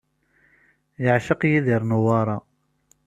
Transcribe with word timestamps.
Yeɛceq 1.03 1.41
Yidir 1.51 1.83
Newwara. 1.85 2.37